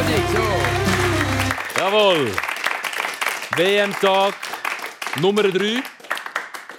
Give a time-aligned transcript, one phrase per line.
[0.00, 1.78] Dominik, so.
[1.78, 2.32] Jawohl.
[3.56, 4.34] WM-Tag
[5.20, 5.82] Nummer 3.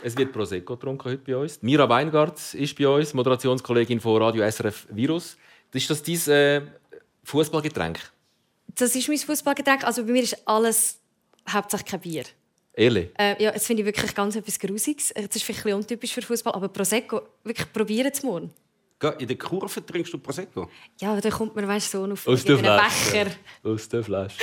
[0.01, 1.61] Es wird Prosecco getrunken heute bei uns.
[1.61, 5.37] Mira Weingart ist bei uns, Moderationskollegin von Radio SRF Virus.
[5.71, 6.61] Ist das dein äh,
[7.23, 7.99] Fußballgetränk?
[8.73, 9.83] Das ist mein Fußballgetränk.
[9.83, 10.99] Also bei mir ist alles
[11.47, 12.23] hauptsächlich kein Bier.
[12.73, 13.09] Ehrlich?
[13.19, 15.13] Äh, ja, das finde ich wirklich ganz etwas Grusiges.
[15.13, 18.51] Das ist vielleicht ein bisschen untypisch für Fußball, aber Prosecco, wirklich probieren es morgen.
[19.17, 20.69] In der Kurve trinkst du Prosecco?
[20.99, 22.57] Ja, aber dann kommt man weißt, so auf Aus der.
[22.57, 23.31] Becher.
[23.63, 24.37] Aus der Flasche.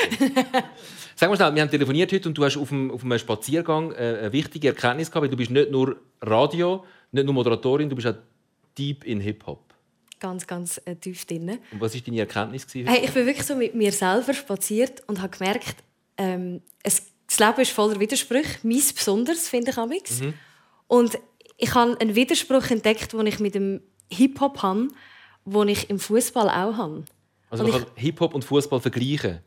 [1.14, 3.92] Sag mal schnell, wir haben telefoniert heute und du hast auf einem, auf einem Spaziergang
[3.92, 7.94] äh, eine wichtige Erkenntnis gehabt, weil du bist nicht nur Radio, nicht nur Moderatorin, du
[7.94, 8.16] bist auch
[8.76, 9.74] deep in Hip-Hop.
[10.20, 11.58] Ganz, ganz äh, tief drin.
[11.70, 12.66] Und was war deine Erkenntnis?
[12.66, 12.88] gewesen?
[12.88, 15.76] Hey, ich bin wirklich so mit mir selber spaziert und habe gemerkt,
[16.16, 18.58] ähm, es, das Leben ist voller Widersprüche.
[18.64, 20.20] Meins besonders, finde ich amix.
[20.20, 20.34] Mhm.
[20.88, 21.18] Und
[21.56, 23.80] ich habe einen Widerspruch entdeckt, den ich mit dem
[24.12, 24.88] Hip-Hop habe,
[25.44, 27.04] den ich im Fußball auch habe.
[27.50, 29.38] Also und man kann Hip-Hop und Fußball vergleichen.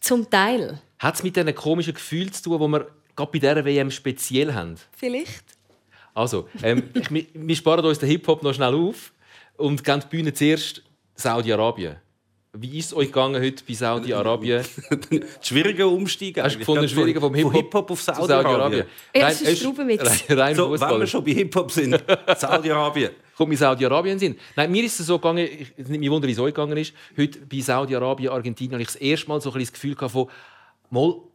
[0.00, 0.80] Zum Teil.
[0.98, 4.52] Hat es mit diesen komischen Gefühlen zu tun, die wir gerade bei dieser WM speziell
[4.54, 4.74] haben?
[4.96, 5.44] Vielleicht.
[6.14, 9.12] Also, ähm, ich, wir- wir sparen uns den Hip-Hop noch schnell auf
[9.56, 10.82] und gehen die Bühne zuerst
[11.16, 11.96] Saudi-Arabien.
[12.56, 14.64] Wie ist es euch gegangen heute bei Saudi-Arabien?
[15.40, 16.40] Schwieriger Umstieg.
[16.40, 18.84] Hast du gefunden, schwieriger vom von Hip-Hop Hip-Hop auf Saudi-Arabien.
[19.14, 20.04] Ja, Rein- es ist Straubenmix.
[20.28, 22.00] Rein, rein so, wenn wir schon bei Hip-Hop sind,
[22.36, 23.10] Saudi-Arabien.
[23.36, 24.38] Kommt in Saudi-Arabien sind.
[24.56, 26.76] Nein, mir ist es so gegangen, ich es nimmt mich wunder, wie es euch gegangen
[26.76, 26.92] ist.
[27.16, 30.28] Heute bei Saudi-Arabien, Argentinien, habe ich das erste Mal so ein das Gefühl von,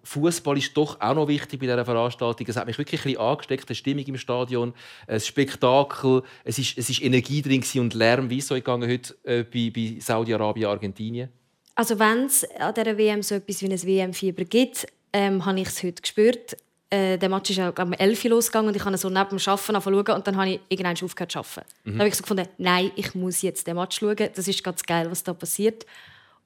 [0.03, 2.47] Fußball ist doch auch noch wichtig bei dieser Veranstaltung.
[2.47, 4.73] Es hat mich wirklich ein bisschen angesteckt, die Stimmung im Stadion,
[5.08, 8.30] ein Spektakel, es ist, es ist Energie drin und Lärm.
[8.30, 11.30] Wie ist es euch gegangen heute äh, bei, bei Saudi-Arabien, Argentinien?
[11.75, 15.67] Also wenn es an dieser WM so etwas wie ein WM-Fieber gibt, ähm, habe ich
[15.67, 16.58] es heute gespürt.
[16.91, 19.39] Äh, der Match ist auch um 11 Uhr losgegangen und ich habe so neben dem
[19.45, 21.69] Arbeiten angefangen und dann habe ich irgendwann aufgehört zu arbeiten.
[21.85, 24.29] Dann habe ich so gefunden, nein, ich muss jetzt den Match schauen.
[24.33, 25.85] Das ist ganz geil, was da passiert.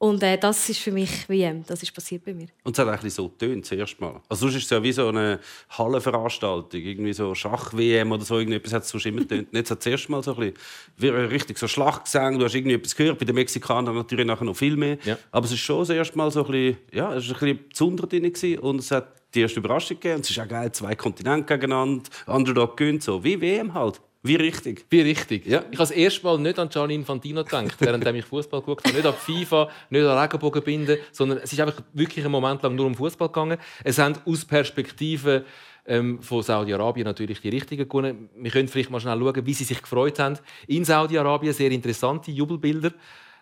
[0.04, 1.64] Und äh, das ist für mich WM.
[1.66, 2.48] Das ist passiert bei mir.
[2.66, 4.20] Und es hat eigentlich so getönt, zuerst mal.
[4.28, 8.74] Also sonst ist es ja wie so eine Hallenveranstaltung, irgendwie so Schach-WM oder so, irgendetwas
[8.74, 9.48] hat es sonst immer getönt.
[9.54, 10.58] Und Jetzt hat es zuerst mal so ein bisschen,
[10.98, 14.58] wie richtig so Schlachtgesang, du hast irgendwie etwas gehört, bei den Mexikanern natürlich nachher noch
[14.58, 14.98] viel mehr.
[15.06, 15.18] Ja.
[15.32, 17.70] Aber es ist schon das erste Mal so ein bisschen, ja, es war ein bisschen
[17.70, 20.16] besonders drin und es hat die erste Überraschung gegeben.
[20.16, 24.36] Und es ist auch geil, zwei Kontinente gegeneinander, Underdog gönnt so, wie WM halt, wie
[24.36, 24.86] richtig.
[24.90, 25.46] Wie richtig.
[25.46, 25.60] Ja.
[25.60, 28.96] Ich habe das erste Mal nicht an Gianni Infantino gedacht, während ich Fußball geguckt habe.
[28.96, 32.86] Nicht an FIFA, nicht an Regenbogenbinden, sondern es ist einfach wirklich einen Moment lang nur
[32.86, 33.58] um Fußball gegangen.
[33.84, 35.44] Es haben aus Perspektive
[35.86, 38.30] ähm, von Saudi-Arabien natürlich die richtigen gewonnen.
[38.38, 40.38] Wir können vielleicht mal schnell schauen, wie sie sich gefreut haben.
[40.68, 42.92] In Saudi-Arabien sehr interessante Jubelbilder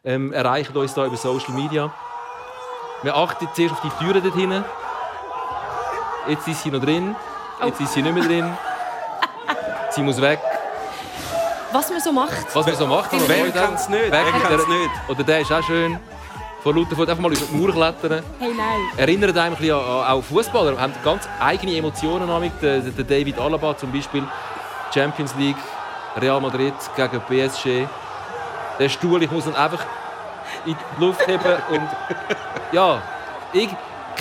[0.03, 1.93] ähm, erreichen uns da über Social Media.
[3.03, 4.63] Wir achten zuerst auf die Türen dort hinten.
[6.27, 7.15] Jetzt ist sie noch drin.
[7.65, 8.57] Jetzt ist sie nicht mehr drin.
[9.91, 10.39] Sie muss weg.
[11.71, 12.53] Was man so macht.
[12.53, 13.53] Was man so macht, man Wer hat.
[13.53, 14.11] kennt's nicht?
[14.11, 14.91] Wer nicht?
[15.07, 15.99] Oder der ist auch schön.
[16.63, 18.23] Vor lauter Furt einfach mal über die Mauer klettern.
[18.39, 18.79] Hey, nein.
[18.97, 20.79] Erinnert einem ein bisschen an, an Fußballer.
[20.79, 22.29] Haben ganz eigene Emotionen.
[22.61, 24.23] Der, der David Alaba zum Beispiel.
[24.93, 25.57] Champions League,
[26.17, 27.87] Real Madrid gegen PSG.
[28.77, 29.85] Der Stuhl, ich muss ihn einfach
[30.65, 31.55] in die Luft heben.
[31.69, 31.89] Und
[32.71, 33.01] ja,
[33.53, 33.69] ich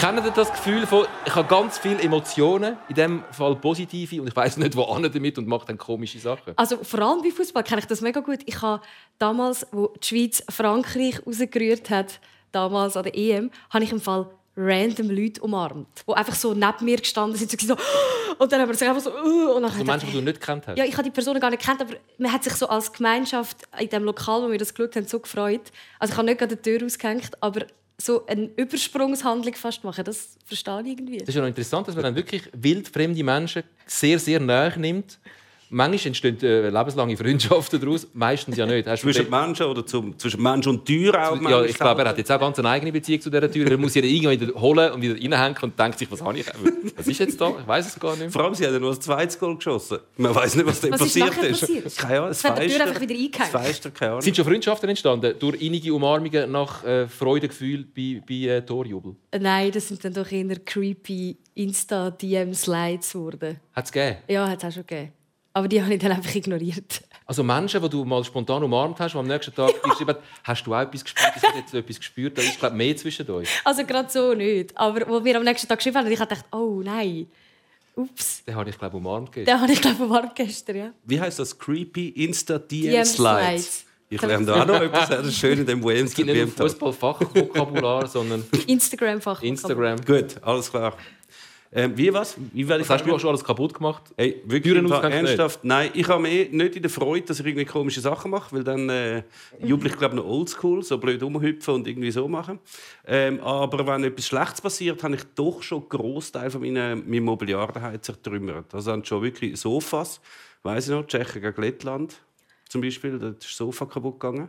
[0.00, 4.34] kenne das Gefühl von, ich habe ganz viele Emotionen, in dem Fall positive, und ich
[4.34, 6.55] weiß nicht, wo an damit und mache dann komische Sachen.
[6.56, 8.38] Also vor allem bei Fußball kenne ich das mega gut.
[8.47, 8.83] Ich habe
[9.19, 12.19] damals, wo die Schweiz Frankreich rausgerührt hat,
[12.50, 16.84] damals an der EM, habe ich im Fall random Leute umarmt, die einfach so neben
[16.84, 17.77] mir gestanden sind, so,
[18.38, 20.22] und dann haben wir sich einfach so, uh, und dann So ich Menschen, die du
[20.22, 20.78] nicht kennt hast.
[20.78, 23.59] ja, ich habe die Personen gar nicht kennt, aber man hat sich so als Gemeinschaft
[23.78, 25.72] in dem Lokal, wo wir das geschaut haben, so gefreut.
[25.99, 27.67] Also ich habe nicht gerade die Tür ausgehängt, aber
[28.00, 31.19] so eine Übersprungshandlung fast machen, das verstehe ich irgendwie.
[31.19, 35.19] Das ist ja noch interessant, dass man dann wirklich wildfremde Menschen sehr, sehr nahe nimmt.
[35.72, 38.88] Manchmal entstehen äh, lebenslange Freundschaften daraus, meistens ja nicht.
[38.88, 42.19] Hast Zwischen Menschen oder zum, zwischen Mensch und Tür auch ja, ich glaube, er hat
[42.19, 43.70] jetzt auch ganz eine eigene Beziehung zu dieser Tür.
[43.70, 46.47] Er muss sie irgendwann wieder holen und wieder reinhängen und denkt sich, was habe ich?
[46.97, 47.50] Was ist jetzt da?
[47.60, 48.31] Ich weiß es gar nicht mehr.
[48.31, 49.98] Vor allem, sie hat ja noch ein zweites Goal geschossen.
[50.16, 51.61] Man weiß nicht, was da Was ist passiert ist.
[51.61, 51.96] passiert?
[51.96, 53.38] Keine Ahnung, Es hat die Tür Feister- einfach wieder eingehängt.
[53.40, 54.23] Das Feister, keine Ahnung.
[54.23, 59.14] Sind schon Freundschaften entstanden durch innige Umarmungen nach äh, Freudegefühl bei, bei äh, Torjubel?
[59.38, 63.61] Nein, das sind dann doch eher creepy Insta-DM-Slides geworden.
[63.73, 64.16] Hat es gegeben?
[64.28, 65.12] Ja, hat es auch schon gegeben.
[65.52, 67.02] Aber die habe ich dann einfach ignoriert.
[67.26, 70.67] Also Menschen, die du mal spontan umarmt hast, die am nächsten Tag dir geschrieben hast
[70.67, 71.32] du auch etwas gespürt?
[71.37, 72.38] Ich habe jetzt etwas gespürt.
[72.38, 73.49] Da ist glaube mehr zwischen euch.
[73.64, 74.76] Also gerade so nicht.
[74.76, 77.29] Aber wo wir am nächsten Tag geschrieben haben, und ich habe gedacht, oh nein,
[77.94, 78.44] ups.
[78.44, 79.32] Den habe ich glaube umarmt.
[79.32, 79.55] gestern.
[79.55, 80.93] Den habe ich glaube warm gestern, ja.
[81.05, 81.58] Wie heißt das?
[81.58, 82.29] Creepy DM-Slides.
[82.29, 83.85] Insta-DM-Slides.
[84.12, 85.08] Ich lerne da auch noch etwas.
[85.08, 86.06] Das ist schön in dem WM.
[86.06, 89.41] Es gibt nicht nur Fußballfachvokabular, sondern Instagram-Fach.
[89.43, 90.05] Instagram.
[90.05, 90.97] Gut, alles klar.
[91.72, 92.37] Ähm, wie was?
[92.52, 94.02] Wie Was hast du auch schon alles kaputt gemacht?
[94.17, 95.61] Ey, wirklich ernsthaft?
[95.62, 98.64] Nein, ich habe mich nicht in der Freude, dass ich irgendwie komische Sachen mache, weil
[98.64, 99.22] dann äh,
[99.62, 102.58] jubel ich glaube noch oldschool, so blöd rumhüpfen und irgendwie so machen.
[103.06, 107.25] Ähm, aber wenn etwas Schlechtes passiert, habe ich doch schon einen Großteil von meinem, meinem
[107.25, 108.75] Mobiliar daheim zertrümmert.
[108.75, 110.20] Also haben schon wirklich Sofas,
[110.64, 112.20] weiß ich noch, Tschechien gegen Lettland
[112.70, 114.49] zum Beispiel, da ist das Sofa kaputt gegangen.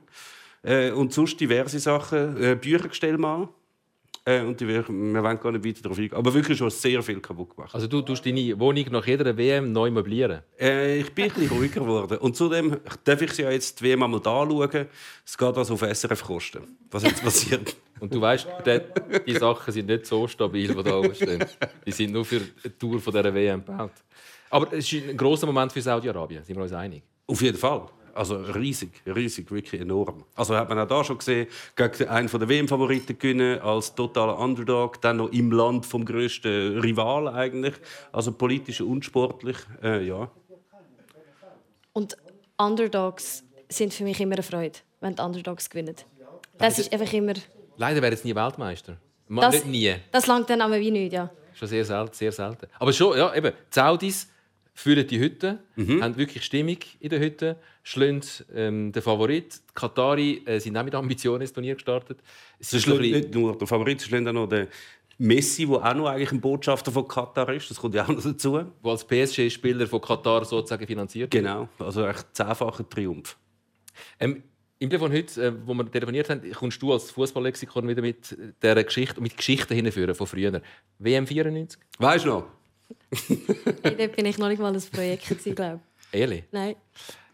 [0.63, 3.50] Äh, und sonst diverse Sachen, äh, Büchergestell mal.
[4.23, 6.18] Äh, und die, wir, wollen gar nicht weiter darauf eingehen.
[6.18, 7.73] Aber wirklich schon sehr viel kaputt gemacht.
[7.73, 10.41] Also du tust deine Wohnung nach jeder WM neu möblieren.
[10.59, 12.18] Äh, ich bin ein bisschen ruhiger geworden.
[12.19, 14.88] Und zudem darf ich sie ja jetzt die WM einmal da schauen.
[15.25, 16.77] Es geht also auf SRF kosten.
[16.91, 17.75] Was jetzt passiert.
[18.00, 18.47] Und du weißt,
[19.27, 21.45] die Sachen sind nicht so stabil, die da oben stehen.
[21.85, 23.91] Die sind nur für die Tour von dieser WM gebaut.
[24.50, 27.03] Aber es ist ein grosser Moment für Saudi-Arabien, sind wir uns einig?
[27.31, 27.88] auf jeden Fall.
[28.13, 30.24] Also riesig, riesig, wirklich enorm.
[30.36, 35.02] Also hat man auch da schon gesehen, gegen einen der WM-Favoriten gewinnen, als totaler Underdog,
[35.02, 37.74] dann noch im Land vom grössten Rival eigentlich.
[38.12, 40.30] Also politisch und sportlich, äh, ja.
[41.94, 42.16] Und
[42.58, 45.96] Underdogs sind für mich immer eine Freude, wenn die Underdogs gewinnen.
[46.58, 47.34] Das ist einfach immer...
[47.78, 48.98] Leider wäre jetzt nie Weltmeister.
[49.28, 49.96] Ma- Das, nicht nie.
[50.12, 51.30] Das langt dann aber wie nicht, ja.
[51.54, 52.68] Schon sehr selten, sehr selten.
[52.80, 54.28] Aber schon, ja, eben, die Saudis
[54.73, 55.59] führen die Hütte,
[56.01, 58.21] haben wirklich Stimmung in der Hütte, schlagen
[58.56, 59.56] ähm, den Favorit.
[59.56, 62.19] Die Katari äh, sind auch mit Ambitionen ins Turnier gestartet.
[62.19, 62.25] Ein
[62.59, 64.68] bisschen- nicht nur der Favorit, es ist auch noch der
[65.18, 67.69] Messi, der auch noch eigentlich ein Botschafter von Katar ist.
[67.69, 68.59] Das kommt ja auch noch dazu.
[68.81, 71.44] wo als PSG-Spieler von Katar sozusagen finanziert wird.
[71.44, 73.38] Genau, also echt zehnfacher Triumph.
[74.19, 74.41] Ähm,
[74.79, 78.83] Im Telefon heute, äh, wo wir telefoniert haben, kommst du als Fußballlexikon wieder mit der
[78.83, 80.59] Geschichte, mit Geschichten hinführen von früher.
[80.97, 81.79] WM 94?
[82.00, 82.45] Weißt du noch?
[83.83, 85.79] Hey, Dort bin ich noch nicht mal das Projekt, glaube
[86.11, 86.19] ich.
[86.19, 86.43] Ehrlich?
[86.51, 86.75] Nein.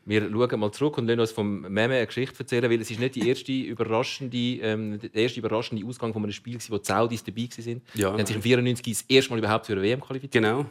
[0.06, 3.00] Wir schauen mal zurück und lassen uns vom Meme eine Geschichte erzählen, weil es ist
[3.00, 6.86] nicht die erste überraschende, ähm, der erste überraschende Ausgang von einem Spiel, war, wo die
[6.86, 7.82] Saudis dabei waren.
[7.94, 8.12] Ja.
[8.12, 10.44] Die haben sich im 94 das erste Mal überhaupt für eine WM qualifiziert.
[10.44, 10.66] Genau.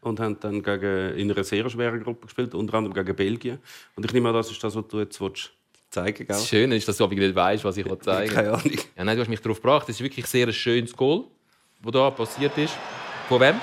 [0.00, 3.58] Und haben dann gegen, in einer sehr schweren Gruppe gespielt, unter anderem gegen Belgien.
[3.94, 5.52] Und ich nehme an, das ist das, was du jetzt willst
[5.90, 6.30] zeigen willst.
[6.30, 8.36] Das Schöne ist, dass du aber nicht weißt, was ich zeigen will.
[8.36, 8.78] Keine Ahnung.
[8.96, 9.88] Ja, nein, du hast mich darauf gebracht.
[9.88, 11.24] Das ist wirklich sehr ein schönes Goal,
[11.82, 12.74] das da passiert ist.
[13.28, 13.56] Von wem?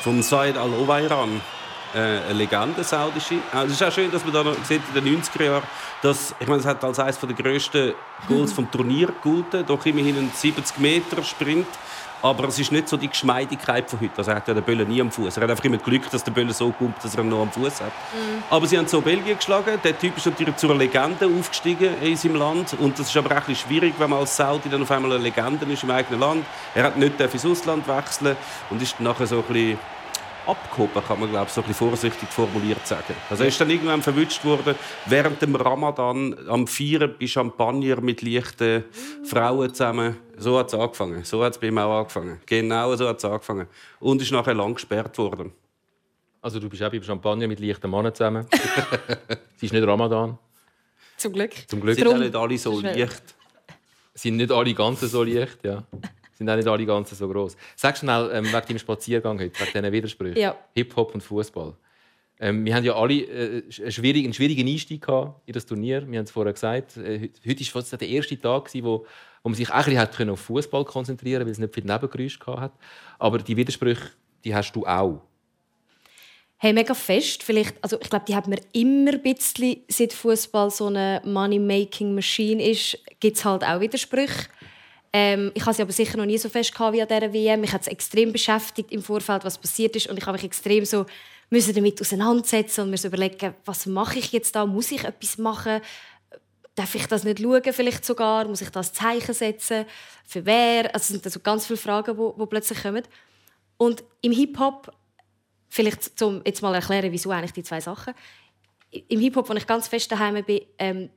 [0.00, 1.42] Vom Said Al-Owairan.
[1.92, 3.34] Äh, eine Legende, saudische.
[3.34, 5.64] Äh, Es ist auch schön, dass man da noch sieht, in den 90er Jahren,
[6.02, 7.94] dass, ich meine, es hat als eines der grössten
[8.28, 11.66] Goals vom Turnier gegolten, doch immerhin ein 70 Meter Sprint.
[12.22, 14.12] Aber es ist nicht so die Geschmeidigkeit von heute.
[14.18, 15.38] Also er hat ja den Böllen nie am Fuß.
[15.38, 17.50] Er hat einfach immer Glück, dass der Böllen so kommt, dass er ihn noch am
[17.50, 17.92] Fuß hat.
[18.50, 19.78] Aber sie haben so Belgien geschlagen.
[19.82, 22.74] Der Typ ist natürlich zur Legende aufgestiegen in seinem Land.
[22.78, 25.22] Und das ist aber auch ein schwierig, wenn man als Saudi dann auf einmal eine
[25.22, 26.44] Legende ist im eigenen Land.
[26.74, 28.36] Er hat nicht ins Ausland wechseln
[28.68, 29.78] und ist nachher so ein bisschen
[30.50, 33.14] abgehoben, kann man glaube ich, so ein bisschen vorsichtig formuliert sagen.
[33.28, 34.74] Also er ist dann irgendwann verwünscht worden,
[35.06, 38.84] während dem Ramadan am Feiern bei Champagner mit leichten
[39.24, 40.16] Frauen zusammen.
[40.36, 41.24] So hat es angefangen.
[41.24, 42.40] So hat es bei ihm auch angefangen.
[42.46, 43.66] Genau so hat es angefangen.
[44.00, 45.52] Und ist nachher lang gesperrt worden.
[46.42, 48.46] Also du bist auch beim Champagner mit leichten Männern zusammen.
[49.28, 50.38] es ist nicht Ramadan.
[51.16, 51.52] Zum Glück.
[51.68, 53.34] Zum Glück Sind Drum- auch nicht alle so leicht.
[54.14, 55.58] sind nicht alle ganz so leicht.
[55.62, 55.84] Ja.
[56.40, 57.54] Sind auch nicht alle ganz so groß.
[57.76, 60.38] Sag schnell ähm, wegen deinem Spaziergang heute, wegen diesen Widersprüchen.
[60.40, 60.56] Ja.
[60.74, 61.74] Hip-Hop und Fußball.
[62.40, 66.10] Ähm, wir haben ja alle äh, einen, schwierigen, einen schwierigen Einstieg gehabt in das Turnier.
[66.10, 66.96] Wir haben es vorher gesagt.
[66.96, 69.04] Äh, heute- war fast der erste Tag, gewesen, wo,
[69.42, 72.72] wo man sich eigentlich hat können auf Fußball konzentrieren weil es nicht viele Nebengeräusche hat.
[73.18, 75.20] Aber die Widersprüche, die hast du auch.
[76.56, 77.42] Hey, mega fest.
[77.42, 82.62] Vielleicht, also ich glaube, die hat man immer ein bisschen, seit Fußball so eine Money-Making-Machine
[82.66, 84.48] ist, gibt es halt auch Widersprüche.
[85.12, 87.60] Ähm, ich habe sie aber sicher noch nie so fest wie an dieser WM.
[87.60, 90.08] Mich hat es extrem beschäftigt im Vorfeld, was passiert ist.
[90.08, 91.06] Und ich habe mich extrem so
[91.50, 94.64] müssen damit auseinandersetzen und mir so überlegen, was mache ich jetzt da?
[94.66, 95.80] Muss ich etwas machen?
[96.76, 98.46] Darf ich das nicht schauen, vielleicht sogar?
[98.46, 99.84] Muss ich das Zeichen setzen?
[100.24, 100.94] Für wer?
[100.94, 103.02] Also es sind also ganz viele Fragen, die, die plötzlich kommen.
[103.76, 104.92] Und im Hip-Hop
[105.68, 108.14] vielleicht zum jetzt mal erklären, wieso eigentlich die zwei Sachen.
[108.90, 111.10] Im Hip-Hop, wo ich ganz fest daheim bin, ähm,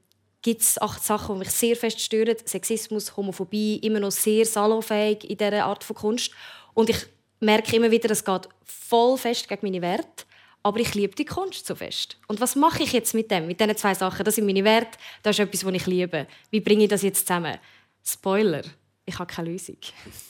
[0.44, 2.36] gibt es acht Sachen, die mich sehr fest stören.
[2.46, 6.32] Sexismus, Homophobie, immer noch sehr salonfähig in dieser Art von Kunst.
[6.76, 6.98] Und ich
[7.40, 10.26] merke immer wieder, es geht voll fest gegen meine Werte.
[10.62, 12.18] Aber ich liebe die Kunst so fest.
[12.28, 13.48] Und was mache ich jetzt mit dem?
[13.48, 14.24] Mit diesen zwei Sachen?
[14.24, 16.28] Das sind meine Werte, das ist etwas, was ich liebe.
[16.52, 17.58] Wie bringe ich das jetzt zusammen?
[18.06, 18.62] Spoiler,
[19.06, 19.78] ich habe keine Lösung.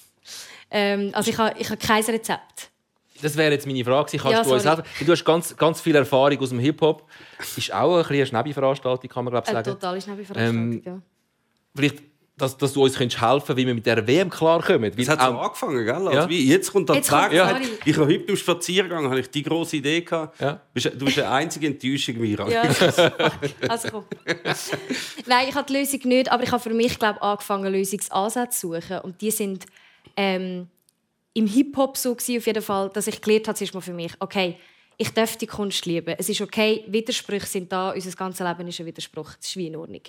[0.71, 2.71] ähm, also ich habe, ich habe kein Rezept.
[3.23, 4.17] Das wäre jetzt meine Frage.
[4.17, 4.83] Kannst Ja, du uns helfen?
[5.05, 7.07] Du hast ganz, ganz viel Erfahrung aus dem Hip-Hop.
[7.57, 9.79] Ist auch ein eine Schnäbi-Veranstaltung, kann man glaube ich Eine sagen.
[9.79, 10.99] totale Schnäppiveranstaltung, Ähm, ja.
[11.75, 12.03] Vielleicht,
[12.35, 14.91] dass, dass du uns könntest helfen kannst, wie wir mit dieser WM klarkommen.
[14.97, 15.93] Es hat so auch- angefangen, gell?
[15.93, 16.29] Also Ja.
[16.29, 17.25] wie, jetzt kommt der Jetzt Tag.
[17.25, 17.59] kommt- Ja.
[17.85, 20.41] Ich habe heute beim Spaziergang habe ich die große Idee gehabt.
[20.41, 20.53] Ja.
[20.53, 22.49] Du bist- Du bist eine einzige Enttäuschung, Mira.
[22.49, 22.61] Ja,
[23.69, 24.05] also komm.
[25.27, 28.73] Nein, ich habe die Lösung nicht, aber ich habe für mich glaub, angefangen, Lösungsansätze zu
[28.73, 28.99] suchen.
[28.99, 29.65] Und die sind
[30.17, 30.67] ähm,
[31.33, 34.57] im Hip-Hop so gewesen, auf jeden Fall, dass ich gelernt habe, mal für mich, okay,
[34.97, 36.15] ich darf die Kunst lieben.
[36.17, 39.33] Es ist okay, Widersprüche sind da, unser ganzes Leben ist ein Widerspruch.
[39.35, 40.01] Das ist wie in Ordnung.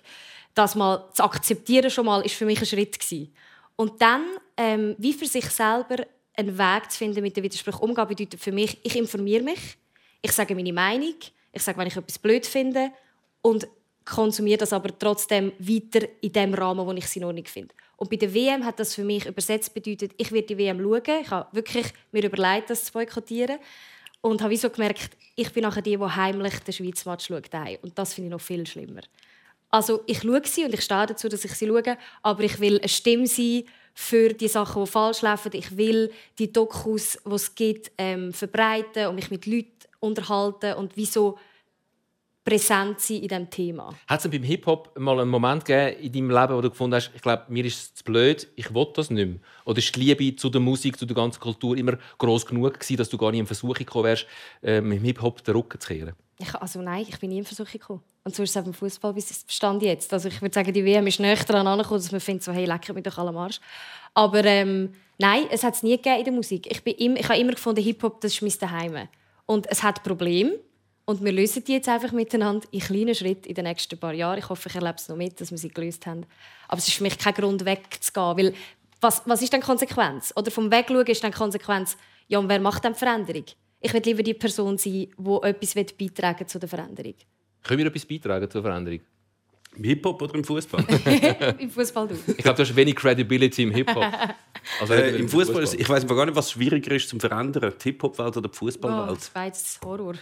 [0.54, 3.34] Das mal zu akzeptieren schon mal, ist für mich ein Schritt gewesen.
[3.76, 4.24] Und dann,
[4.56, 8.52] ähm, wie für sich selber einen Weg zu finden, mit den Widersprüchen umgehen, bedeutet für
[8.52, 9.78] mich, ich informiere mich,
[10.20, 11.14] ich sage meine Meinung,
[11.52, 12.90] ich sage, wenn ich etwas blöd finde
[13.42, 13.66] und
[14.04, 17.74] konsumiere das aber trotzdem weiter in dem Rahmen, wo ich es in Ordnung finde.
[17.96, 21.20] Und bei der WM hat das für mich übersetzt bedeutet, ich werde die WM schauen.
[21.22, 23.58] Ich habe wirklich mir überlegt, das zu boykottieren.
[24.20, 27.50] Und habe so gemerkt, ich bin nachher die, die heimlich den Schweiz Match schaut.
[27.82, 29.02] Und das finde ich noch viel schlimmer.
[29.70, 32.78] Also ich schaue sie und ich stehe dazu, dass ich sie schaue, aber ich will
[32.78, 35.50] eine Stimme sein für die Sachen, die falsch laufen.
[35.52, 40.96] Ich will die Dokus, die es gibt, ähm, verbreiten und mich mit Leuten unterhalten und
[40.96, 41.38] wieso
[42.44, 43.94] präsent sein in diesem Thema.
[44.06, 47.10] Hat es beim Hip-Hop mal einen Moment gegeben in deinem Leben, wo du gefunden hast,
[47.14, 49.38] ich glaube, mir ist es zu blöd, ich will das nicht mehr?
[49.64, 52.96] Oder ist die Liebe zu der Musik, zu der ganzen Kultur immer groß genug gewesen,
[52.96, 54.26] dass du gar nicht in Versuchung gekommen wärst,
[54.62, 56.14] mit dem Hip-Hop den Rücken zu kehren?
[56.38, 58.02] Ich, also nein, ich bin nie in Versuchung gekommen.
[58.24, 60.12] Und so ist es auch beim Fußball bis Stand jetzt.
[60.12, 62.64] Also ich würde sagen, die WM ist näher daran angekommen, dass man findet, so, hey,
[62.64, 63.60] lecker mit doch allem Arsch.
[64.14, 66.66] Aber ähm, nein, es hat es nie gegeben in der Musik.
[66.70, 69.08] Ich, bin im, ich habe immer gefunden, Hip-Hop, das ist mein Daheim.
[69.46, 70.58] Und es hat Probleme.
[71.06, 74.38] Und wir lösen die jetzt einfach miteinander in kleinen Schritten in den nächsten paar Jahren.
[74.38, 76.24] Ich hoffe, ich erlebe es noch mit, dass wir sie gelöst haben.
[76.66, 78.36] Aber es ist für mich kein Grund, wegzugehen.
[78.36, 78.54] Weil
[79.00, 80.32] was, was ist dann die Konsequenz?
[80.34, 81.96] Oder vom Wegschauen ist dann die Konsequenz,
[82.26, 83.44] ja, und wer macht dann die Veränderung?
[83.80, 87.14] Ich will lieber die Person sein, die etwas beitragen zu der Veränderung.
[87.62, 89.00] Können wir etwas beitragen zur Veränderung?
[89.76, 90.84] Im Hip-Hop oder im Fußball?
[91.58, 92.14] Im Fußball du.
[92.28, 94.04] Ich glaube, du hast wenig Credibility im Hip-Hop.
[94.80, 98.38] Also äh, Im Fußball, ich weiß gar nicht, was schwieriger ist zum Verändern, die Hip-Hop-Welt
[98.38, 99.30] oder die Fußballwelt.
[99.34, 100.14] Oh, jetzt Horror.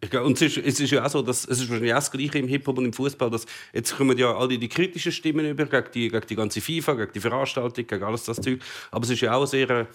[0.00, 1.96] Ich glaube, und es ist, es ist ja auch so, dass es ist wahrscheinlich auch
[1.96, 5.10] das Gleiche im Hip-Hop und im Fußball, dass jetzt kommen ja all die, die kritischen
[5.10, 8.60] Stimmen über gegen die, gegen die ganze FIFA, gegen die Veranstaltung, gegen alles das Zeug.
[8.92, 9.88] Aber es ist ja auch sehr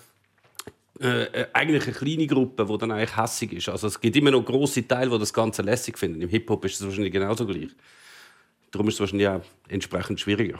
[0.99, 3.69] äh, äh, eigentlich eine kleine Gruppe, die dann eigentlich hässig ist.
[3.69, 6.21] Also es gibt immer noch große Teile, die das Ganze lässig finden.
[6.21, 7.69] Im Hip-Hop ist es wahrscheinlich genauso gleich.
[8.71, 10.59] Darum ist es wahrscheinlich auch entsprechend schwieriger.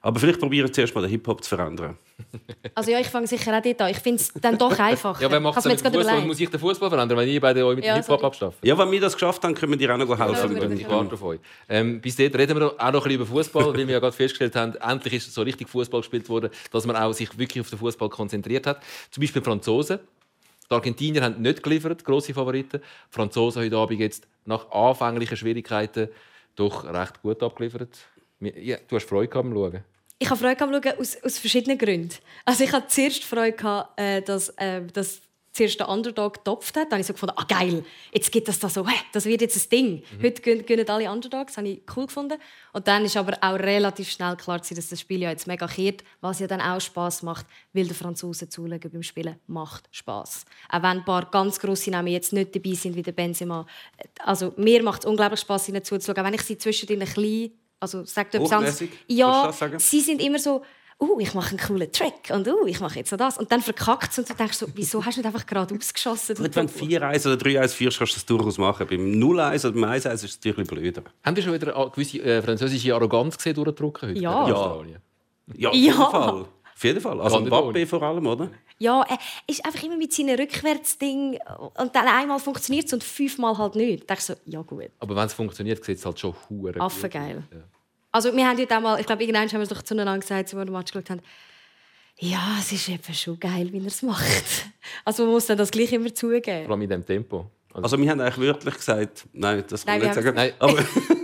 [0.00, 1.96] Aber vielleicht probieren zuerst mal den Hip-Hop zu verändern.
[2.74, 3.90] Also ja, ich fange sicher auch dort an.
[3.90, 5.20] Ich finde es dann doch einfach.
[5.20, 6.20] ja, wer macht es Fußball?
[6.26, 8.58] Muss ich den Fußball verändern, wenn ihr beide euch mit ja, dem Hip-Hop abschaffen?
[8.62, 10.56] Ja, wenn wir das geschafft haben, können wir dir auch noch helfen.
[10.56, 11.40] Ja, ich warte auf euch.
[11.68, 14.14] Ähm, bis dort reden wir auch noch ein bisschen über Fußball, weil wir ja gerade
[14.14, 17.70] festgestellt haben, endlich ist so richtig Fußball gespielt worden, dass man auch sich wirklich auf
[17.70, 18.82] den Fußball konzentriert hat.
[19.10, 19.98] Zum Beispiel die Franzosen.
[20.70, 22.80] Die Argentinier haben nicht geliefert, grosse Favoriten.
[22.80, 26.08] Die Franzosen heute Abend jetzt nach anfänglichen Schwierigkeiten
[26.56, 27.96] doch recht gut abgeliefert.
[28.40, 29.84] Ja, du hast Freude beim Schauen.
[30.18, 32.14] Ich habe Freude am Schauen aus, aus verschiedenen Gründen.
[32.44, 35.20] Also ich hatte zuerst Freude, gehabt, äh, dass, äh, dass
[35.58, 36.84] zuerst der Underdog getopft hat.
[36.84, 39.40] Dann habe ich so gefunden, ah geil, jetzt gibt es das so, hey, das wird
[39.40, 40.02] jetzt ein Ding.
[40.18, 40.22] Mhm.
[40.22, 42.38] Heute gönnen alle Underdogs, das habe ich cool gefunden.
[42.72, 45.66] Und dann ist aber auch relativ schnell klar gewesen, dass das Spiel ja jetzt mega
[45.66, 50.44] kehrt, was ja dann auch Spaß macht, weil der Franzosen zulegen beim Spielen macht Spaß.
[50.68, 53.66] Auch wenn ein paar ganz grosse Namen jetzt nicht dabei sind wie der Benzema.
[54.20, 56.24] Also mir macht es unglaublich Spaß, ihnen zuzuschauen.
[56.24, 58.84] Wenn ich sie zwischendrin ein bisschen also sagt etwas anderes.
[59.06, 60.62] Ja, sie sind immer so,
[61.00, 63.38] uh, ich mache einen coolen Track und uh, ich mache jetzt noch das.
[63.38, 66.36] Und dann verkackt es und du denkst so, wieso hast du nicht einfach gerade ausgeschossen?
[66.36, 68.86] Gut, wenn du 4-1 oder 3-1 führst, kannst du das durchaus machen.
[68.88, 71.02] Beim 0-1 oder beim 1-1 ist es natürlich blöder.
[71.24, 74.20] Haben Sie schon wieder eine gewisse äh, französische Arroganz gesehen durchdrücken heute?
[74.20, 74.48] Ja.
[74.48, 74.76] Ja.
[75.54, 76.10] ja, auf jeden ja.
[76.10, 76.46] Fall.
[76.74, 77.20] Auf jeden Fall.
[77.20, 78.50] Also Mbappé vor allem, oder?
[78.78, 81.38] Ja, er ist einfach immer mit seinen Rückwärtsding
[81.74, 84.08] und dann einmal funktioniert es und fünfmal halt nicht.
[84.08, 84.90] Da ich so, ja gut.
[85.00, 87.42] Aber wenn es funktioniert, sieht es halt schon hure Affengeil.
[87.52, 87.58] Ja.
[88.12, 90.54] Also wir haben heute auch mal, ich glaube, irgendwann haben wir doch zueinander gesagt, als
[90.54, 91.20] wir den Match geschaut haben,
[92.20, 94.24] ja, es ist eben schon geil, wie er es macht.
[95.04, 96.64] Also man muss dann das gleich immer zugeben.
[96.64, 97.50] Vor allem in dem Tempo.
[97.72, 100.34] Also, also wir haben eigentlich wörtlich gesagt, nein, das kann nein, ich nicht sagen.
[100.34, 100.52] Nein.
[100.58, 100.78] Aber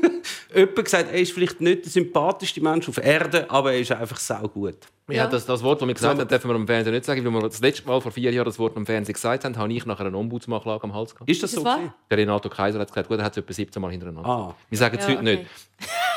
[0.54, 4.18] jemand gesagt, er ist vielleicht nicht der sympathischste Mensch auf Erden, aber er ist einfach
[4.18, 4.76] sau gut.
[5.10, 7.22] Ja, das, das Wort, das wir gesagt haben, dürfen wir am Fernsehen nicht sagen.
[7.24, 9.70] Weil wir das letzte Mal vor vier Jahren das Wort am Fernsehen gesagt haben, habe
[9.70, 11.28] ich nachher einen Ombudsmanklage am Hals gehabt.
[11.28, 11.64] Ist das, das so?
[11.64, 11.94] War?
[12.10, 14.28] Der Renato Kaiser hat gesagt, gut, er hat es etwa 17 Mal hintereinander.
[14.28, 14.54] Ah.
[14.70, 15.36] Wir sagen es ja, heute okay.
[15.36, 15.50] nicht.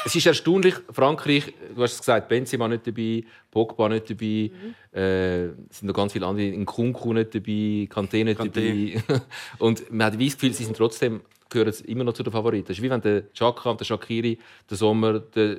[0.06, 4.98] es ist erstaunlich, Frankreich, du hast es gesagt, Benzema nicht dabei, Pogba nicht dabei, mhm.
[4.98, 9.02] äh, es sind noch ganz viele andere, Nkunku nicht dabei, Kanté nicht Kanté.
[9.06, 9.22] dabei.
[9.60, 12.72] und man hat das Gefühl, sie sind trotzdem gehören immer noch zu den Favoriten.
[12.72, 14.38] Es ist wie wenn der Chaka und der Shakiri,
[14.70, 15.58] der Sommer, der,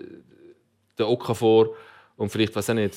[0.98, 1.74] der Okafor
[2.16, 2.96] und vielleicht, was auch nicht,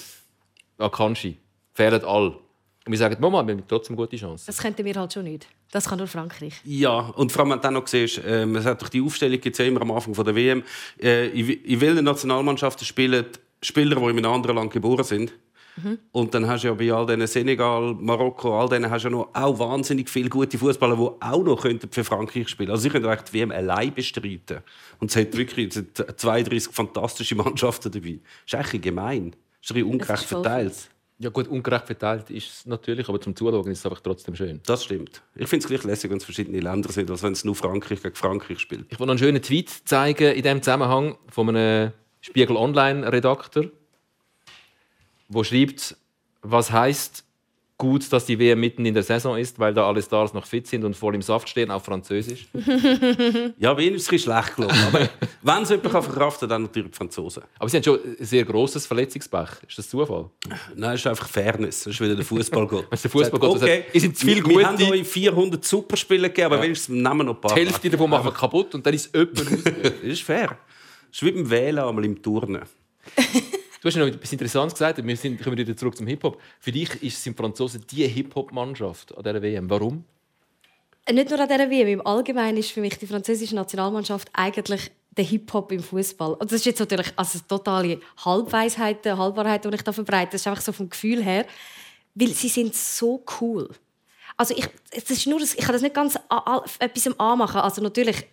[0.77, 1.37] Akanji,
[1.73, 2.37] fehlen alle.
[2.83, 4.45] Und wir sagen, Mama, wir haben trotzdem gute Chancen.
[4.47, 5.47] Das könnten wir halt schon nicht.
[5.71, 6.59] Das kann nur Frankreich.
[6.65, 9.39] Ja, und vor allem, wenn du dann noch siehst, äh, es hat doch die Aufstellung
[9.43, 10.63] jetzt immer am Anfang von der WM,
[10.99, 13.25] äh, in, in welchen Nationalmannschaften spielen
[13.63, 15.31] Spieler, die in einem anderen Land geboren sind.
[15.77, 15.99] Mhm.
[16.11, 19.11] Und dann hast du ja bei all diesen Senegal, Marokko, all denen hast du ja
[19.11, 23.05] noch auch wahnsinnig viele gute Fußballer, die auch noch für Frankreich spielen Also sie können
[23.05, 24.59] eigentlich die WM allein bestreiten.
[24.99, 25.73] Und es hat wirklich
[26.17, 28.19] 32 fantastische Mannschaften dabei.
[28.45, 29.31] Das ist eigentlich gemein.
[29.61, 30.89] Das ist ein ungerecht verteilt.
[31.19, 34.59] Ja gut, ungerecht verteilt ist es natürlich, aber zum Zuschauen ist es einfach trotzdem schön.
[34.65, 35.21] Das stimmt.
[35.35, 38.01] Ich finde es gleich lässig, wenn es verschiedene Länder sind, als wenn es nur Frankreich
[38.01, 38.87] gegen Frankreich spielt.
[38.89, 43.69] Ich will noch einen schönen Tweet zeigen in diesem Zusammenhang von einem Spiegel Online-Redakteur,
[45.33, 45.97] der schreibt,
[46.41, 47.25] was heißt
[47.81, 50.67] gut, dass die WM mitten in der Saison ist, weil da alle Stars noch fit
[50.67, 52.47] sind und voll im Saft stehen, auf Französisch.
[53.57, 54.77] Ja, Wien ist es ein bisschen schlecht gelaufen.
[54.87, 55.09] Aber
[55.41, 57.43] wenn es jemand kann verkraften kann, dann natürlich die Franzosen.
[57.57, 59.49] Aber sie haben schon ein sehr grosses Verletzungspech.
[59.67, 60.29] Ist das Zufall?
[60.75, 61.83] Nein, es ist einfach Fairness.
[61.83, 62.85] Das ist wieder der Fußballgott.
[62.89, 65.65] Wenn es der Fußballgott okay, sagt, ihr seid zu viel wir, wir haben euch 400
[65.65, 67.55] Superspieler gegeben, aber wenigstens nehmen wir noch ein paar.
[67.55, 69.39] Die Hälfte davon machen wir kaputt und dann ist jemand.
[69.39, 70.57] Das ist fair.
[71.09, 72.61] Das ist wie beim Wählen einmal im Turnen.
[73.81, 75.03] Du hast noch etwas Interessantes gesagt.
[75.03, 76.39] Wir sind, kommen wieder zurück zum Hip-Hop.
[76.59, 79.67] Für dich sind Franzosen die Hip-Hop-Mannschaft an dieser WM.
[79.71, 80.05] Warum?
[81.11, 85.25] Nicht nur an dieser WM, im Allgemeinen ist für mich die französische Nationalmannschaft eigentlich der
[85.25, 86.37] Hip-Hop im Fußball.
[86.41, 90.33] Das ist jetzt natürlich also totale Halbweisheiten, Halbwahrheiten, die ich da verbreite.
[90.33, 91.47] Das ist einfach so vom Gefühl her.
[92.13, 93.67] Weil sie sind so cool.
[94.37, 96.19] Also ich, es ist nur, ich kann das nicht ganz
[96.77, 97.61] etwas anmachen.
[97.61, 98.27] Also natürlich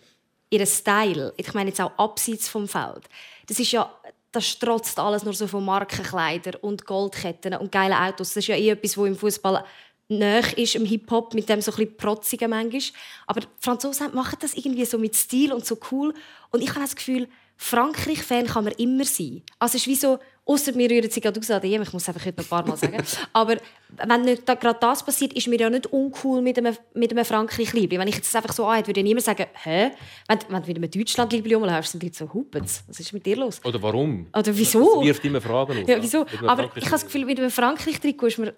[0.51, 1.33] ihr Style.
[1.39, 3.09] Ich meine jetzt auch abseits vom Feld.
[3.47, 3.91] Das ist ja,
[4.33, 8.29] das strotzt alles nur so von Markenkleider und Goldketten und geilen Autos.
[8.29, 9.65] Das ist ja eh etwas, wo im Fußball
[10.09, 12.83] näher ist im Hip-Hop, mit dem so ein bisschen protzigen manchmal.
[13.27, 16.15] Aber die Franzosen machen das irgendwie so mit Stil und so cool.
[16.51, 17.29] Und ich habe das Gefühl,
[17.61, 19.43] Frankreich-Fan kann man immer sein.
[19.59, 22.09] Also es ist wie so, außer wir rühren sie gerade aus an ich muss es
[22.09, 23.03] einfach heute noch ein paar Mal sagen.
[23.33, 23.57] Aber
[23.97, 27.25] wenn nicht da gerade das passiert, ist mir ja nicht uncool mit einem, mit einem
[27.25, 27.99] Frankreich-Liebling.
[27.99, 29.91] Wenn ich jetzt einfach so anhätte, würde ja niemand sagen, hä?
[30.29, 33.37] Wenn, wenn du mit einem Deutschland-Liebling rumläufst, sind die so, «Hupens, was ist mit dir
[33.37, 34.29] los?» Oder warum?
[34.33, 34.95] Oder wieso?
[34.97, 35.89] Das wirft immer Fragen auf.
[35.89, 36.27] Ja, wieso?
[36.47, 38.55] Aber ich habe das Gefühl, mit einem Frankreich-Trikot ist mir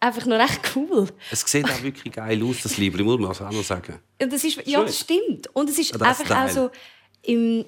[0.00, 1.06] einfach noch recht cool.
[1.30, 4.00] Es sieht auch wirklich geil aus, das Liebling, muss man auch noch sagen.
[4.20, 5.48] Und das ist, ja, das stimmt.
[5.54, 6.70] Und es ist das einfach auch so,
[7.22, 7.64] im,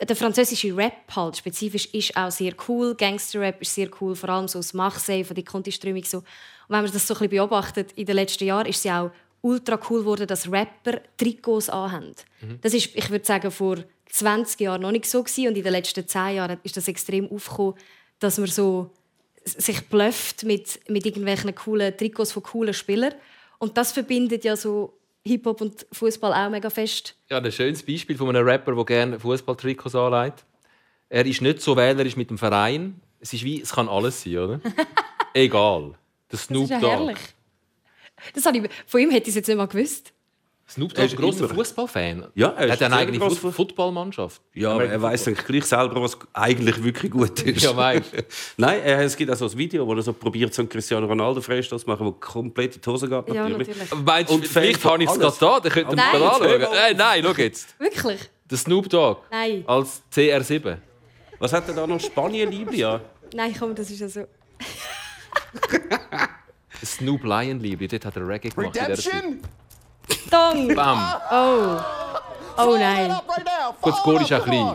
[0.00, 2.94] der französische Rap halt spezifisch ist auch sehr cool.
[2.94, 6.18] Gangster-Rap ist sehr cool, vor allem so aus Marseille, von der Conti-Strömung so.
[6.18, 6.24] Und
[6.68, 9.10] wenn man das so ein bisschen beobachtet, in den letzten Jahren ist es ja auch
[9.42, 12.14] ultra cool geworden, dass Rapper Trikots anhaben.
[12.60, 13.78] Das ist, ich würde sagen, vor
[14.10, 15.48] 20 Jahren noch nicht so gewesen.
[15.48, 17.74] und in den letzten 10 Jahren ist das extrem aufgekommen,
[18.20, 18.90] dass man so
[19.44, 23.14] sich blufft mit, mit irgendwelchen coolen Trikots von coolen Spielern.
[23.58, 24.92] Und das verbindet ja so
[25.26, 27.16] Hip-Hop und Fußball auch mega fest.
[27.30, 30.44] Ja, ein schönes Beispiel von einem Rapper, der gerne Fußballtrikots anlegt.
[31.08, 33.00] Er ist nicht so wählerisch mit dem Verein.
[33.20, 34.60] Es ist wie, es kann alles sein, oder?
[35.34, 35.90] Egal.
[35.90, 35.96] Der
[36.30, 37.18] Das Snoop ist ja herrlich.
[38.34, 40.12] Das habe ich, von ihm hätte ich es jetzt nicht mal gewusst.
[40.68, 42.26] Snoop Er Dogg ist ein grosser immer- Fußballfan.
[42.34, 44.40] Ja, er ist hat eine eigene Footballmannschaft.
[44.54, 47.62] Ja, aber er weiß dann gleich selber, was eigentlich wirklich gut ist.
[47.62, 48.04] Ja, weißt.
[48.56, 51.40] Nein, es gibt auch so ein Video, wo er so probiert, so einen Cristiano Ronaldo
[51.42, 53.28] Freistoß zu machen, der komplett in die Hose geht.
[53.34, 53.68] Ja, Natürlich.
[53.68, 54.04] natürlich.
[54.04, 56.06] Meinst Und vielleicht habe ich es gerade da, dann Nein.
[56.06, 56.60] es gerade anschauen.
[56.72, 56.96] Nein.
[56.96, 57.80] Nein, schau jetzt.
[57.80, 58.20] Wirklich?
[58.50, 59.64] Der Snoop Dogg Nein.
[59.66, 60.76] als CR7.
[61.38, 62.00] Was hat er da noch?
[62.00, 63.00] Spanien, Libya?
[63.34, 64.26] Nein, komm, das ist ja so.
[66.84, 68.76] Snoop Lion Liebling, dort hat er Reggae gemacht.
[68.76, 69.40] Redemption?
[70.30, 70.74] Dong!
[70.74, 71.14] Bam.
[71.30, 71.80] Oh!
[72.58, 73.14] Oh nein.
[73.80, 74.74] Gut, das Goal ist auch klein.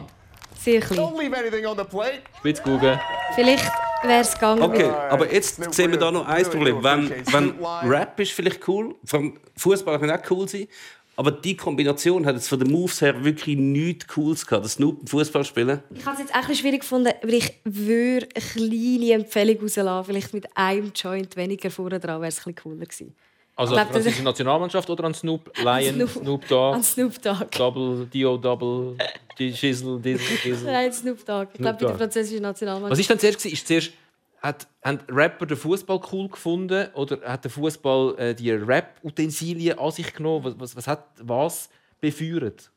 [0.59, 0.99] sehr klein.
[0.99, 2.21] Don't leave anything on the plate.
[2.39, 2.99] Spitz gucken.
[3.35, 3.71] Vielleicht
[4.03, 4.61] wäre es gegangen.
[4.63, 6.83] Okay, aber jetzt sehen wir da noch ein Problem.
[6.83, 7.89] Wenn, wenn.
[7.89, 10.67] Rap ist vielleicht cool, vom Fußball kann auch cool sein,
[11.15, 14.65] aber die Kombination hat jetzt von den Moves her wirklich nichts Cooles gehabt.
[14.65, 15.81] Das Snoop Fußball spielen.
[15.93, 19.61] Ich habe es jetzt auch ein bisschen schwierig gefunden, weil ich würde eine kleine Empfehlung
[19.61, 20.05] rauslassen.
[20.05, 23.15] Vielleicht mit einem Joint weniger vorne dran wäre es ein bisschen cooler gewesen.
[23.57, 26.09] Also an die französische Nationalmannschaft oder an Snoop Lion, Snoop.
[26.11, 27.47] Snoop, Dogg, An Snoop Dogg.
[27.57, 28.95] Double, Dio Double,
[29.37, 30.71] Schissel, Diesel, Diesel.
[30.71, 31.47] Nein, Snoop Dogg.
[31.53, 33.01] Ich glaube, bei der französischen Was Nationalmannschaft.
[33.01, 33.45] ist denn zuerst?
[33.47, 33.91] Ist zuerst
[34.43, 39.91] hat, haben Rapper den Fußball cool gefunden oder hat der Fußball äh, die Rap-Utensilien an
[39.91, 40.45] sich genommen?
[40.45, 42.69] Was, was, was hat was befeuert?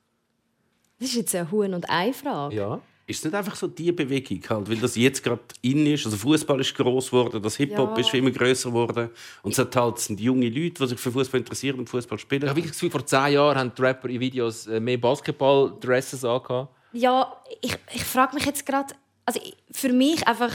[0.98, 2.56] Das ist jetzt eine Huhn- und Ei-Frage.
[2.56, 2.80] Ja.
[3.10, 6.04] Ist es nicht einfach so die Bewegung, halt, weil das jetzt gerade in ist?
[6.06, 8.00] Also Fußball ist groß geworden, das Hip-Hop Ja.
[8.00, 9.10] ist immer größer geworden.
[9.42, 12.42] Und es hat halt, sind junge Leute, die sich für Fußball interessieren und Fußball spielen.
[12.42, 14.96] Ich habe wirklich das Gefühl, vor zehn Jahren haben die Rapper in Videos äh, mehr
[14.96, 16.74] Basketball-Dresses angehabt.
[16.92, 18.94] Ja, ich, ich frage mich jetzt gerade,
[19.26, 19.40] also
[19.72, 20.52] für mich einfach,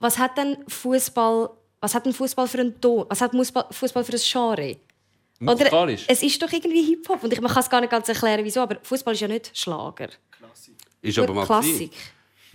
[0.00, 1.50] was hat denn Fußball,
[1.80, 4.76] was hat denn Fußball für einen Ton, was hat Fußball, Fußball für ein Genre?
[5.40, 6.04] Musikalisch.
[6.06, 8.60] es ist doch irgendwie Hip-Hop und ich, man kann es gar nicht ganz erklären, wieso,
[8.60, 10.08] aber Fußball ist ja nicht Schlager.
[11.02, 11.72] Ist aber mal Klassik.
[11.74, 11.90] gewesen.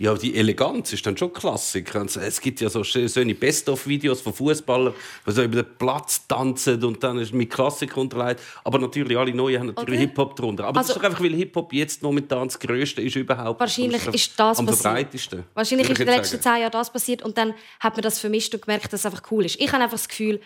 [0.00, 1.92] Ja, die Eleganz ist dann schon Klassik.
[1.92, 4.94] Es gibt ja so schöne Best-of-Videos von Fußballern,
[5.26, 8.40] die so über den Platz tanzen und dann ist mit Klassik unterlegt.
[8.62, 9.98] Aber natürlich, alle Neuen haben natürlich?
[9.98, 10.66] Hip-Hop drunter.
[10.66, 13.58] Aber das Also- ist doch einfach, weil Hip-Hop jetzt momentan das Größte ist überhaupt.
[13.58, 14.82] Wahrscheinlich Und ist das am passiert.
[14.82, 15.44] verbreitesten.
[15.54, 18.54] Wahrscheinlich ist in den letzten zehn Jahren das passiert und dann hat man das vermischt
[18.54, 19.60] und gemerkt, dass es einfach cool ist.
[19.60, 20.40] Ich habe einfach das Gefühl,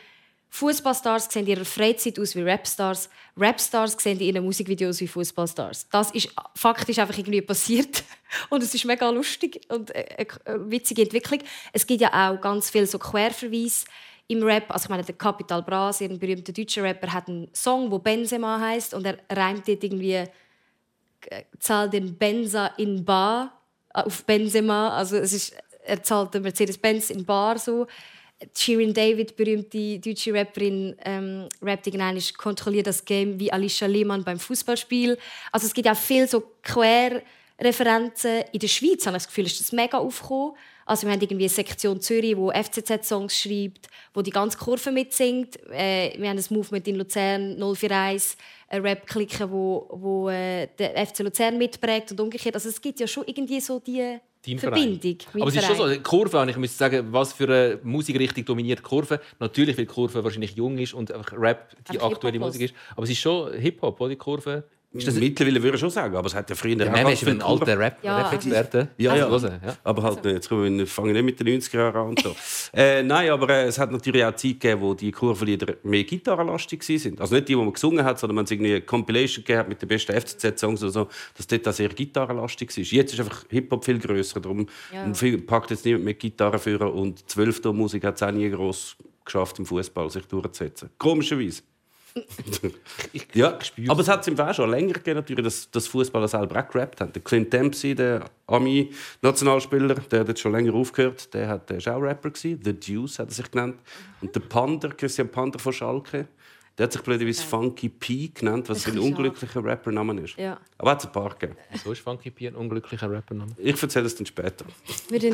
[0.54, 3.08] Fußballstars sehen in ihrer Freizeit aus wie Rapstars.
[3.38, 5.88] Rapstars sehen in ihren Musikvideos wie Fußballstars.
[5.88, 8.04] Das ist faktisch einfach irgendwie passiert
[8.50, 11.40] und es ist mega lustig und eine witzige Entwicklung.
[11.72, 13.86] Es gibt ja auch ganz viel so Querverweise
[14.28, 14.66] im Rap.
[14.68, 18.60] Also ich meine, der Capital Bra, ein berühmter deutscher Rapper, hat einen Song, wo Benzema
[18.60, 20.26] heißt und er reimt dort irgendwie äh,
[21.60, 23.58] zahl den Benza in Bar
[23.94, 24.90] äh, auf Benzema.
[24.98, 27.86] Also es ist, er zahlt den Mercedes-Benz in Bar so.
[28.56, 34.38] Shirin David, berühmte deutsche Rapperin, ähm, rappt irgendwann kontrolliert das Game wie Alicia Lehmann beim
[34.38, 35.18] Fußballspiel.
[35.50, 38.44] Also es gibt auch viel so Querreferenzen.
[38.52, 40.54] In der Schweiz habe ich das Gefühl, ist das mega aufgekommen.
[40.92, 45.58] Also wir haben irgendwie eine Sektion Zürich, wo FCZ-Songs schreibt, wo die ganze Kurve mitsingt.
[45.70, 48.36] Äh, wir haben ein Movement in Luzern 041,
[48.68, 52.54] eine Rap-Clique, wo, wo äh, der FC Luzern mitprägt und umgekehrt.
[52.56, 54.18] Also es gibt ja schon irgendwie so die
[54.58, 55.16] Verbindung.
[55.32, 58.80] Aber es ist schon so, die Kurve, ich müsste sagen, was für eine Musikrichtung dominiert
[58.80, 59.18] die Kurve.
[59.38, 62.74] Natürlich, weil die Kurve wahrscheinlich jung ist und einfach Rap die einfach aktuelle Musik ist.
[62.90, 64.64] Aber es ist schon Hip-Hop, die Kurve.
[64.94, 67.26] Ist das Mittlerweile würde ich schon sagen, aber es hat ja früher ja, auch ganz
[67.26, 68.78] ein alter Rap-Experte.
[68.78, 69.48] Rap ja, ja, ja.
[69.48, 69.76] ja.
[69.84, 72.14] Aber halt, jetzt fange ich nicht mit den 90er Jahren an.
[72.74, 76.86] äh, nein, aber äh, es hat natürlich auch Zeit gegeben, wo die Kurvenlieder mehr gitarrenlastig
[76.86, 77.18] waren.
[77.20, 79.88] Also nicht die, die man gesungen hat, sondern man irgendwie eine Compilation gegeben mit den
[79.88, 82.84] besten FCZ-Songs oder so, dass dort auch sehr gitarrenlastig war.
[82.84, 85.10] Jetzt ist einfach Hip-Hop viel grösser, darum ja.
[85.46, 89.66] packt jetzt niemand mit Gitarre führen und Zwölfton-Musik hat es auch nie groß geschafft im
[89.66, 90.90] Fußball sich durchzusetzen.
[90.98, 91.62] Komischerweise
[93.34, 96.62] ja, aber es hat es im Fall schon länger gegeben, natürlich, dass, dass Fußballer selber
[96.62, 97.12] auch gerappt haben.
[97.12, 101.96] Der Clint Dempsey, der Ami-Nationalspieler, der hat jetzt schon länger aufgehört, der, hat, der war
[101.96, 102.30] auch Rapper.
[102.30, 102.60] Gewesen.
[102.62, 103.76] The Deuce hat er sich genannt.
[104.20, 106.28] Und der Panda, Christian Panda von Schalke,
[106.78, 110.38] der hat sich blöderweise Funky P genannt, was ein unglücklicher Rappername ist.
[110.38, 110.58] Ja.
[110.78, 111.58] Aber hat es ein paar gegeben.
[111.70, 113.52] Wieso ist Funky P ein unglücklicher Rappername?
[113.58, 114.64] Ich erzähle es dann später.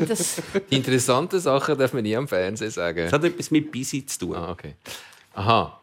[0.07, 2.99] das Die interessanten Sachen darf man nie am Fernsehen sagen.
[2.99, 4.35] Es hat etwas mit Busy zu tun.
[4.35, 4.75] Ah, okay.
[5.39, 5.79] Aha.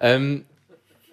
[0.00, 0.44] ähm,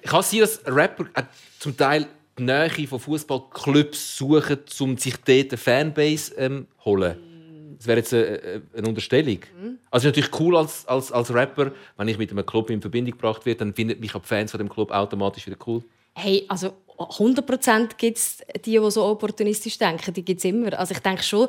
[0.04, 1.24] kann es sein, dass Rapper äh,
[1.58, 2.06] zum Teil
[2.38, 7.18] die Nähe von Fußballclubs suchen, um sich dort eine Fanbase ähm, zu holen?
[7.80, 9.40] Das wäre jetzt eine, äh, äh, eine Unterstellung.
[9.60, 9.80] Mhm.
[9.90, 13.14] Also ist natürlich cool als, als, als Rapper, wenn ich mit einem Club in Verbindung
[13.14, 15.84] gebracht werde, dann finden mich auch die Fans von dem Club automatisch wieder cool.
[16.14, 20.14] Hey, also 100% gibt es die, die so opportunistisch denken.
[20.14, 20.78] Die gibt es immer.
[20.78, 21.48] Also ich denke schon,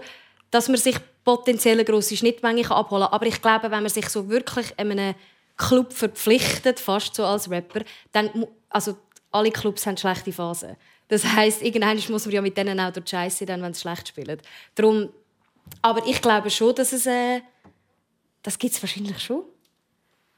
[0.50, 3.12] dass man sich potenziell eine grosse Schnittmenge abholen kann.
[3.12, 5.14] Aber ich glaube, wenn man sich so wirklich einem
[5.60, 8.96] Club verpflichtet, fast so als Rapper, dann, also
[9.30, 10.76] alle Clubs haben schlechte Phasen.
[11.08, 13.80] Das heißt, irgendwann muss man ja mit denen auch durch die Scheiße, dann, wenn sie
[13.80, 14.40] schlecht spielen.
[14.74, 15.10] Darum,
[15.82, 17.40] aber ich glaube schon, dass es, äh,
[18.42, 19.42] das gibt es wahrscheinlich schon.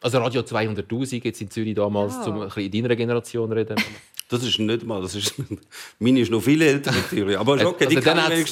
[0.00, 2.24] Also Radio 200'000 jetzt in Zürich damals, ja.
[2.24, 3.76] um in deiner Generation zu reden.
[4.32, 5.34] Das ist nicht mal, das ist,
[5.98, 7.38] meine ist noch viel älter natürlich.
[7.38, 8.00] Aber ist okay, also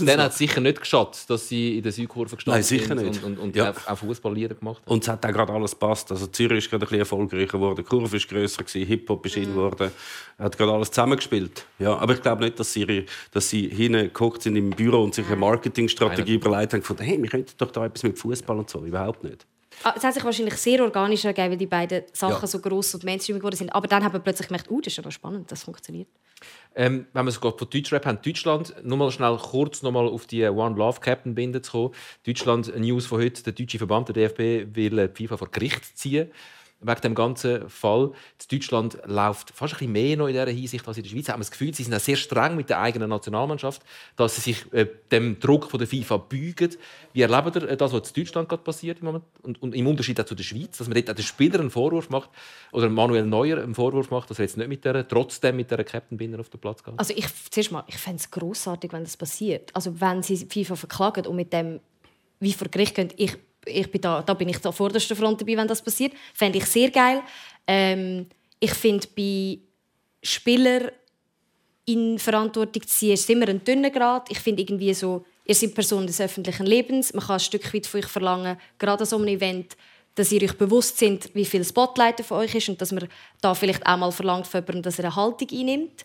[0.05, 3.25] dann hat es sicher nicht geschaut, dass sie in der Südkurve gestanden Nein, sicher nicht.
[3.25, 3.73] und, und, und ja.
[3.87, 4.93] auch Fußballlieder gemacht haben.
[4.93, 6.11] Und es hat auch gerade alles passt.
[6.12, 9.37] Also Zürich ist gerade ein bisschen erfolgreicher geworden, die Kurve ist grösser gewesen, Hip-Hop ist
[9.38, 9.43] mhm.
[9.43, 9.90] in geworden.
[10.38, 11.64] hat gerade alles zusammengespielt.
[11.79, 15.27] Ja, aber ich glaube nicht, dass sie, dass sie hingeguckt sind im Büro und sich
[15.29, 18.85] eine Marketingstrategie überlegt haben, gefunden, hey, wir könnten doch da etwas mit Fußball und so.
[18.85, 19.47] Überhaupt nicht.
[19.83, 22.47] Ah, es hat sich wahrscheinlich sehr organisch ergeben, weil die beiden Sachen ja.
[22.47, 23.71] so gross und Mainstream geworden sind.
[23.71, 26.09] Aber dann haben wir plötzlich gemerkt, oh, das ist ja noch spannend, das funktioniert.
[26.75, 30.27] Ähm, wenn wir sogar von Deutschrap haben, Deutschland, nur mal schnell kurz noch mal auf
[30.27, 31.95] die One Love Captain Binde zu kommen.
[32.27, 36.31] Deutschland, News von heute, der deutsche Verband, der DFB, will FIFA vor Gericht ziehen
[36.81, 38.12] wegen dem ganzen Fall.
[38.51, 41.29] In Deutschland läuft fast ein bisschen mehr noch in dieser Hinsicht als in der Schweiz.
[41.29, 43.83] Haben das Gefühl, sie sind auch sehr streng mit der eigenen Nationalmannschaft,
[44.16, 46.77] dass sie sich äh, dem Druck von der FIFA beugen.
[47.12, 49.25] Wie erlebt ihr äh, das, was in Deutschland gerade passiert im Moment?
[49.43, 52.09] Und, und, im Unterschied auch zu der Schweiz, dass man dort den Spielern einen Vorwurf
[52.09, 52.31] macht
[52.73, 55.85] oder Manuel Neuer einen Vorwurf macht, dass er jetzt nicht mit der, trotzdem mit der
[55.85, 56.95] Captain Binder auf den Platz geht?
[56.97, 59.71] Also ich, zuerst mal, ich fände es grossartig, wenn das passiert.
[59.75, 61.81] Also wenn sie FIFA verklagen und mit dem
[62.40, 65.57] wie vor Gericht gehen, ich ich bin da, da bin ich da vorderster Front dabei,
[65.57, 66.12] wenn das passiert.
[66.35, 67.23] Fände ich sehr geil.
[67.66, 68.27] Ähm,
[68.59, 69.59] ich finde, bei
[70.23, 70.90] Spielern
[71.87, 74.31] in Verantwortung zu ziehen, ist immer ein dünner Grad.
[74.31, 77.12] Ich finde irgendwie so, ihr seid Person des öffentlichen Lebens.
[77.12, 79.77] Man kann ein Stück weit von euch verlangen, gerade an so einem Event,
[80.14, 83.09] dass ihr euch bewusst sind, wie viel Spotlight auf euch ist und dass man
[83.40, 86.05] da vielleicht auch mal verlangt von jemandem, dass er eine Haltung einnimmt.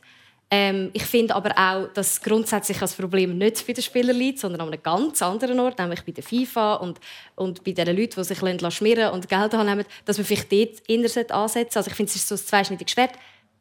[0.52, 4.62] Ähm, ich finde aber auch, dass grundsätzlich das Problem nicht bei den Spielern liegt, sondern
[4.62, 7.00] an einem ganz anderen Ort, nämlich bei der FIFA und,
[7.36, 11.36] und bei den Leuten, die sich schmieren und Geld annehmen, dass man vielleicht dort inner
[11.36, 13.14] ansetzen Also ich finde, es ist so ein zweischneidiges Schwert.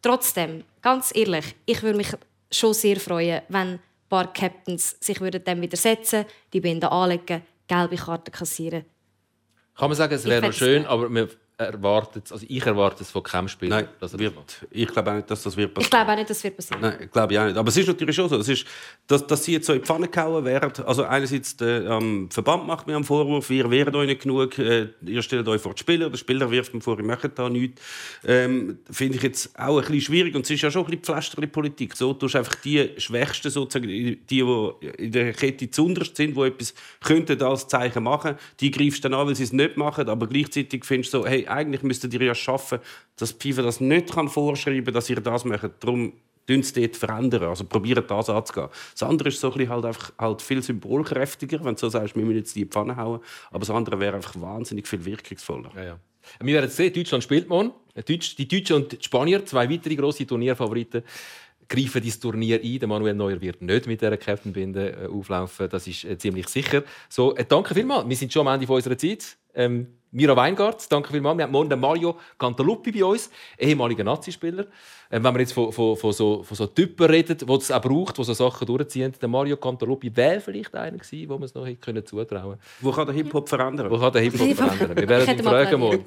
[0.03, 2.09] Trotzdem, ganz ehrlich, ich würde mich
[2.53, 8.31] schon sehr freuen, wenn ein paar Captains sich dem widersetzen die Binde anlegen, gelbe Karten
[8.31, 8.85] kassieren.
[9.75, 11.29] Kann man sagen, es wäre noch schön, aber wir äh,
[11.65, 13.77] erwartet also ich erwarte es von keinem Spieler.
[13.77, 14.35] Nein, das wird,
[14.71, 15.87] ich glaube auch nicht, dass das wird passieren.
[15.87, 16.81] Ich glaube auch nicht, dass das wird passieren.
[16.81, 17.57] Nein, glaube ich auch nicht.
[17.57, 18.67] Aber es ist natürlich schon so, es ist,
[19.07, 20.85] dass, dass sie jetzt so in die Pfanne gehauen werden.
[20.85, 24.89] Also einerseits der ähm, Verband macht mir einen Vorwurf, ihr wäret euch nicht genug, äh,
[25.05, 27.81] ihr stellt euch vor die Spieler, der Spieler wirft mir vor, ihr macht da nichts.
[28.25, 31.05] Ähm, Finde ich jetzt auch ein bisschen schwierig und es ist ja schon ein bisschen
[31.05, 31.97] Pflasterli-Politik.
[31.97, 34.41] So tust einfach die Schwächsten sozusagen, die, die
[34.99, 39.27] in der Kette zuunterst sind, die etwas könnten als Zeichen machen, die greifst dann an,
[39.27, 42.35] weil sie es nicht machen, aber gleichzeitig findest du so, hey, eigentlich müsstet ihr ja
[42.35, 42.81] schaffen,
[43.17, 45.71] dass FIFA das nicht kann vorschreiben kann, dass ihr das macht.
[45.81, 46.13] Darum
[46.47, 47.45] sie dort verändern.
[47.45, 48.69] Also probieren das anzugehen.
[48.93, 52.25] Das andere ist so ein halt einfach halt viel symbolkräftiger, wenn du so sagst, wir
[52.25, 53.21] müssen jetzt die Pfanne hauen.
[53.51, 55.71] Aber das andere wäre einfach wahnsinnig viel wirkungsvoller.
[55.77, 55.99] Ja, ja.
[56.41, 57.73] Wir werden sehen, Deutschland spielt morgen.
[57.97, 61.03] Die Deutschen und die Spanier, zwei weitere grosse Turnierfavoriten,
[61.69, 62.79] greifen dieses Turnier ein.
[62.79, 65.69] Der Manuel Neuer wird nicht mit dieser Captain-Binde äh, auflaufen.
[65.69, 66.83] Das ist äh, ziemlich sicher.
[67.09, 68.09] So, äh, danke vielmals.
[68.09, 69.37] Wir sind schon am Ende unserer Zeit.
[69.55, 71.39] Ähm, Mira Weingart, danke vielmals.
[71.39, 74.67] Wir haben morgen den Mario Cantaluppi bei uns, ehemaliger Nazispieler.
[75.11, 77.81] Ähm, wenn wir jetzt von, von, von, so, von so Typen reden, die es auch
[77.83, 81.55] braucht, die so Sachen durchziehen, der Mario Cantaluppi wäre vielleicht einer gewesen, wo man es
[81.57, 83.91] noch hätte können zutrauen Wo kann der Hip-Hop verändern?
[83.91, 84.97] Wo kann der Hip-Hop verändern?
[84.97, 86.05] Wir werden ihn fragen, morgen,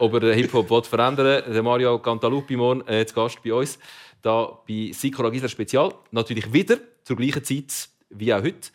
[0.00, 1.54] ob er den Hip-Hop verändern will.
[1.54, 3.78] Der Mario Cantaluppi morgen äh, zu Gast bei uns,
[4.20, 5.94] da bei Sikora Gisler Spezial.
[6.10, 8.70] Natürlich wieder zur gleichen Zeit wie auch heute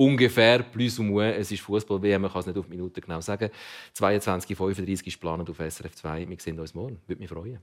[0.00, 1.36] ungefähr plus ou moins.
[1.36, 3.50] Es ist Fußball-WM, man kann es nicht auf Minuten genau sagen.
[3.92, 6.28] 22, 35 ist geplant auf SRF 2.
[6.28, 6.98] Wir sehen uns morgen.
[7.06, 7.58] Würde mich freuen.